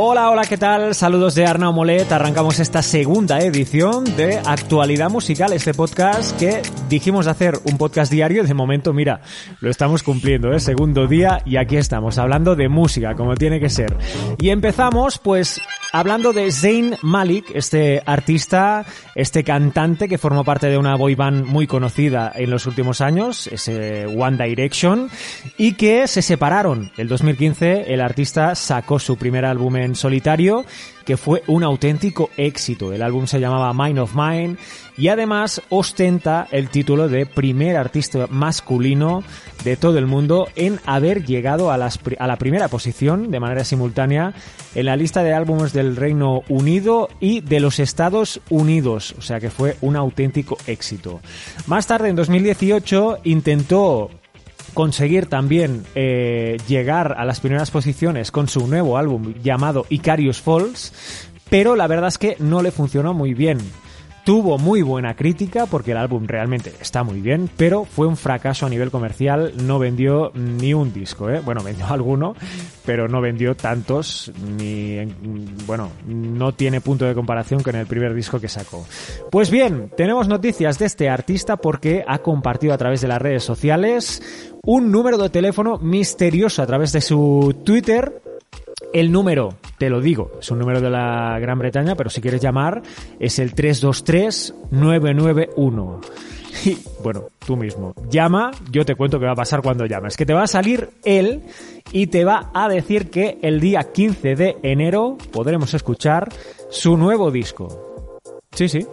[0.00, 0.94] Hola, hola, ¿qué tal?
[0.94, 2.12] Saludos de Arnau Molet.
[2.12, 8.44] Arrancamos esta segunda edición de Actualidad Musical, este podcast que dijimos hacer un podcast diario.
[8.44, 9.22] De momento, mira,
[9.60, 10.60] lo estamos cumpliendo, ¿eh?
[10.60, 13.96] Segundo día y aquí estamos, hablando de música, como tiene que ser.
[14.38, 15.60] Y empezamos, pues,
[15.92, 18.86] hablando de Zayn Malik, este artista,
[19.16, 23.48] este cantante que formó parte de una boy band muy conocida en los últimos años,
[23.48, 25.10] ese One Direction,
[25.56, 26.92] y que se separaron.
[26.96, 30.64] El 2015 el artista sacó su primer álbum en solitario,
[31.04, 32.92] que fue un auténtico éxito.
[32.92, 34.56] El álbum se llamaba Mind of Mine
[34.96, 39.22] y además ostenta el título de primer artista masculino
[39.64, 44.34] de todo el mundo en haber llegado a, a la primera posición de manera simultánea
[44.74, 49.40] en la lista de álbumes del Reino Unido y de los Estados Unidos, o sea
[49.40, 51.20] que fue un auténtico éxito.
[51.66, 54.10] Más tarde, en 2018, intentó
[54.74, 60.92] conseguir también eh, llegar a las primeras posiciones con su nuevo álbum llamado Icarius Falls,
[61.50, 63.58] pero la verdad es que no le funcionó muy bien.
[64.28, 68.66] Tuvo muy buena crítica porque el álbum realmente está muy bien, pero fue un fracaso
[68.66, 71.40] a nivel comercial, no vendió ni un disco, ¿eh?
[71.42, 72.34] Bueno, vendió alguno,
[72.84, 75.02] pero no vendió tantos, ni,
[75.66, 78.86] bueno, no tiene punto de comparación con el primer disco que sacó.
[79.30, 83.44] Pues bien, tenemos noticias de este artista porque ha compartido a través de las redes
[83.44, 84.20] sociales
[84.62, 88.20] un número de teléfono misterioso a través de su Twitter
[88.92, 92.40] el número, te lo digo, es un número de la Gran Bretaña, pero si quieres
[92.40, 92.82] llamar
[93.18, 96.00] es el 323-991.
[96.64, 97.94] Y bueno, tú mismo.
[98.10, 100.16] Llama, yo te cuento qué va a pasar cuando llames.
[100.16, 101.42] Que te va a salir él
[101.92, 106.28] y te va a decir que el día 15 de enero podremos escuchar
[106.70, 108.10] su nuevo disco.
[108.52, 108.86] Sí, sí,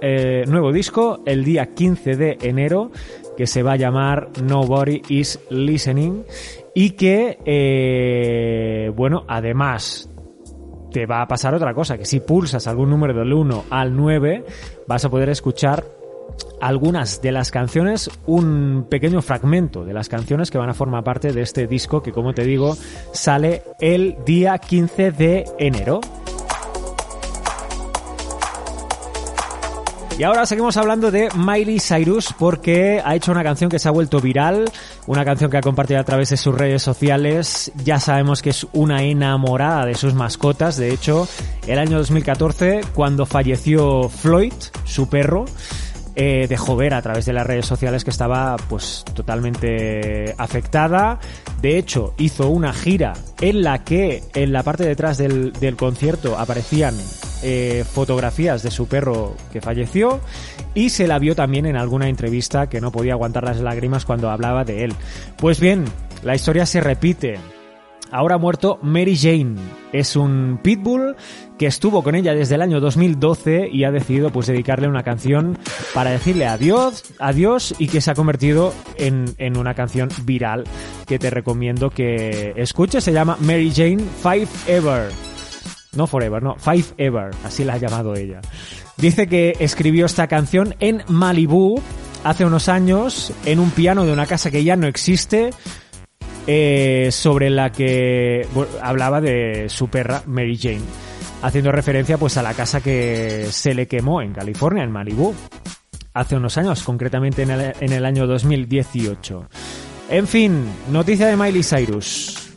[0.00, 2.92] eh, nuevo disco el día 15 de enero
[3.36, 6.24] que se va a llamar Nobody is Listening
[6.74, 10.08] y que, eh, bueno, además
[10.92, 14.44] te va a pasar otra cosa, que si pulsas algún número del 1 al 9
[14.86, 15.84] vas a poder escuchar
[16.60, 21.32] algunas de las canciones, un pequeño fragmento de las canciones que van a formar parte
[21.32, 22.76] de este disco que, como te digo,
[23.12, 26.00] sale el día 15 de enero.
[30.18, 33.90] Y ahora seguimos hablando de Miley Cyrus porque ha hecho una canción que se ha
[33.90, 34.70] vuelto viral,
[35.06, 37.72] una canción que ha compartido a través de sus redes sociales.
[37.84, 40.76] Ya sabemos que es una enamorada de sus mascotas.
[40.76, 41.28] De hecho,
[41.66, 44.52] el año 2014, cuando falleció Floyd,
[44.84, 45.44] su perro,
[46.14, 51.18] eh, dejó ver a través de las redes sociales que estaba pues totalmente afectada.
[51.60, 56.38] De hecho, hizo una gira en la que en la parte detrás del, del concierto
[56.38, 56.94] aparecían
[57.42, 60.20] eh, fotografías de su perro que falleció
[60.74, 64.30] y se la vio también en alguna entrevista que no podía aguantar las lágrimas cuando
[64.30, 64.94] hablaba de él.
[65.36, 65.84] Pues bien,
[66.22, 67.38] la historia se repite.
[68.12, 69.56] Ahora ha muerto Mary Jane.
[69.90, 71.16] Es un pitbull
[71.58, 75.56] que estuvo con ella desde el año 2012 y ha decidido pues dedicarle una canción
[75.94, 80.64] para decirle adiós, adiós y que se ha convertido en, en una canción viral
[81.06, 83.02] que te recomiendo que escuches.
[83.02, 85.31] Se llama Mary Jane Five Ever.
[85.94, 88.40] No Forever, no, Five Ever, así la ha llamado ella.
[88.96, 91.80] Dice que escribió esta canción en Malibu
[92.24, 95.50] hace unos años, en un piano de una casa que ya no existe,
[96.46, 98.46] eh, sobre la que
[98.80, 100.82] hablaba de su perra Mary Jane,
[101.42, 105.34] haciendo referencia pues a la casa que se le quemó en California, en Malibu,
[106.14, 109.48] hace unos años, concretamente en el, en el año 2018.
[110.10, 112.52] En fin, noticia de Miley Cyrus.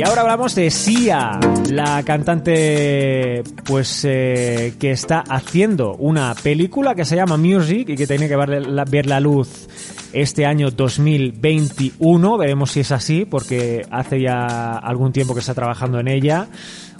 [0.00, 1.38] Y ahora hablamos de Sia,
[1.70, 8.06] la cantante pues eh, que está haciendo una película que se llama Music y que
[8.06, 9.68] tiene que ver la, ver la luz
[10.14, 12.38] este año 2021.
[12.38, 16.48] Veremos si es así porque hace ya algún tiempo que está trabajando en ella.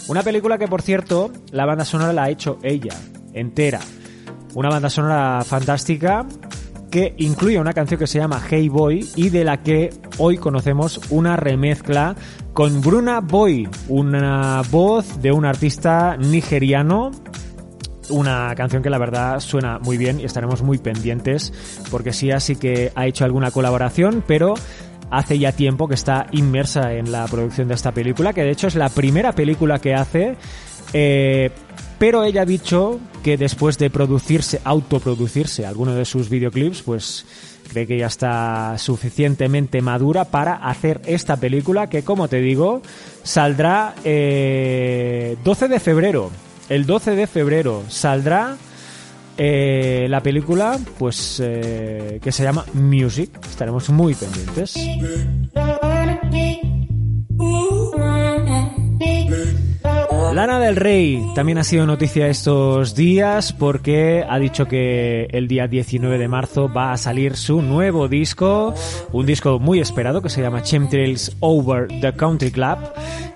[0.06, 2.92] Una película que por cierto la banda sonora la ha hecho ella,
[3.32, 3.80] entera.
[4.52, 6.26] Una banda sonora fantástica
[6.90, 11.00] que incluye una canción que se llama Hey Boy y de la que hoy conocemos
[11.10, 12.16] una remezcla
[12.52, 17.12] con Bruna Boy, una voz de un artista nigeriano
[18.10, 21.52] una canción que la verdad suena muy bien y estaremos muy pendientes
[21.92, 24.54] porque sí así que ha hecho alguna colaboración, pero
[25.10, 28.66] hace ya tiempo que está inmersa en la producción de esta película, que de hecho
[28.66, 30.36] es la primera película que hace,
[30.92, 31.50] eh,
[31.98, 37.24] pero ella ha dicho que después de producirse, autoproducirse alguno de sus videoclips, pues
[37.70, 42.82] cree que ya está suficientemente madura para hacer esta película que, como te digo,
[43.22, 46.30] saldrá eh, 12 de febrero.
[46.68, 48.56] El 12 de febrero saldrá
[49.36, 53.30] eh, la película, pues eh, que se llama Music.
[53.48, 54.74] Estaremos muy pendientes.
[60.34, 65.66] Lana del Rey también ha sido noticia estos días porque ha dicho que el día
[65.66, 68.72] 19 de marzo va a salir su nuevo disco,
[69.12, 72.78] un disco muy esperado que se llama Chemtrails Over the Country Club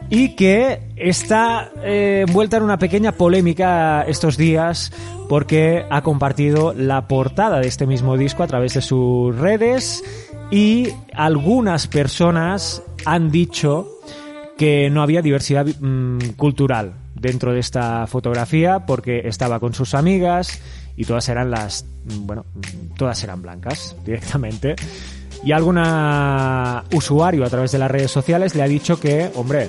[0.08, 4.92] y que está eh, envuelta en una pequeña polémica estos días
[5.28, 10.04] porque ha compartido la portada de este mismo disco a través de sus redes
[10.50, 13.88] y algunas personas han dicho
[14.56, 20.60] que no había diversidad mm, cultural dentro de esta fotografía porque estaba con sus amigas
[20.96, 24.76] y todas eran las, mm, bueno, mm, todas eran blancas directamente.
[25.42, 29.68] Y alguna usuario a través de las redes sociales le ha dicho que, hombre,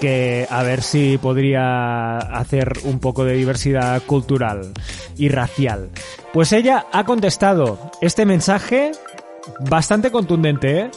[0.00, 4.72] que a ver si podría hacer un poco de diversidad cultural
[5.16, 5.88] y racial.
[6.32, 8.92] Pues ella ha contestado este mensaje
[9.60, 10.90] bastante contundente, ¿eh?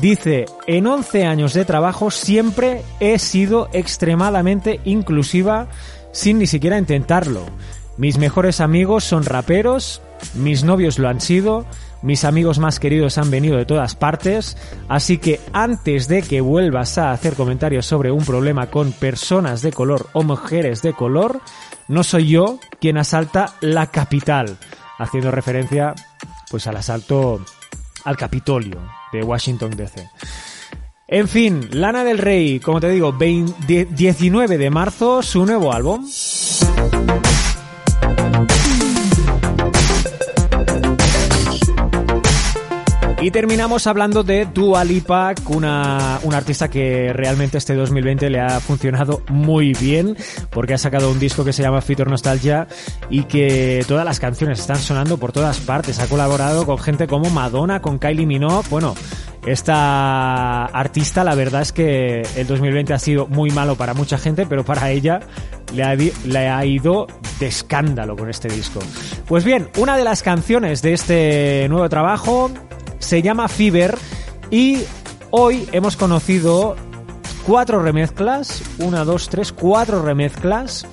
[0.00, 5.66] Dice, en 11 años de trabajo siempre he sido extremadamente inclusiva
[6.12, 7.44] sin ni siquiera intentarlo.
[7.96, 10.00] Mis mejores amigos son raperos,
[10.34, 11.66] mis novios lo han sido,
[12.00, 14.56] mis amigos más queridos han venido de todas partes,
[14.88, 19.72] así que antes de que vuelvas a hacer comentarios sobre un problema con personas de
[19.72, 21.40] color o mujeres de color,
[21.88, 24.58] no soy yo quien asalta la capital,
[25.00, 25.96] haciendo referencia
[26.52, 27.44] pues al asalto
[28.04, 30.08] al Capitolio de Washington DC.
[31.06, 36.06] En fin, Lana del Rey, como te digo, 19 de marzo, su nuevo álbum.
[43.20, 48.60] Y terminamos hablando de Dua Lipa, una, una artista que realmente este 2020 le ha
[48.60, 50.16] funcionado muy bien,
[50.50, 52.68] porque ha sacado un disco que se llama Future Nostalgia
[53.10, 55.98] y que todas las canciones están sonando por todas partes.
[55.98, 58.94] Ha colaborado con gente como Madonna, con Kylie Minogue, bueno,
[59.44, 64.46] esta artista, la verdad es que el 2020 ha sido muy malo para mucha gente,
[64.46, 65.20] pero para ella
[65.74, 67.08] le ha, le ha, ido
[67.40, 68.78] de escándalo con este disco.
[69.26, 72.50] Pues bien, una de las canciones de este nuevo trabajo
[72.98, 73.96] se llama Fever
[74.50, 74.78] y
[75.30, 76.76] hoy hemos conocido
[77.46, 80.86] cuatro remezclas, una, dos, tres, cuatro remezclas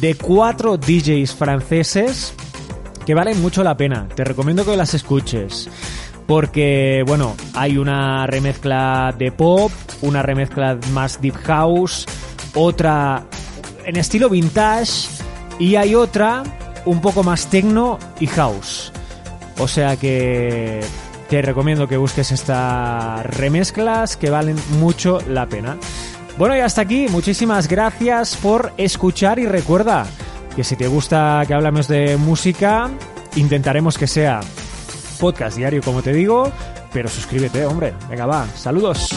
[0.00, 2.34] de cuatro DJs franceses
[3.04, 4.08] que valen mucho la pena.
[4.14, 5.68] Te recomiendo que las escuches.
[6.26, 9.70] Porque, bueno, hay una remezcla de pop,
[10.02, 12.04] una remezcla más deep house,
[12.54, 13.24] otra
[13.84, 15.08] en estilo vintage
[15.60, 16.42] y hay otra
[16.84, 18.92] un poco más techno y house.
[19.58, 20.80] O sea que
[21.28, 25.76] te recomiendo que busques estas remezclas que valen mucho la pena.
[26.38, 30.06] Bueno, y hasta aquí, muchísimas gracias por escuchar y recuerda
[30.54, 32.90] que si te gusta que hablamos de música,
[33.36, 34.40] intentaremos que sea
[35.18, 36.52] podcast diario, como te digo,
[36.92, 37.94] pero suscríbete, hombre.
[38.08, 39.14] Venga, va, saludos.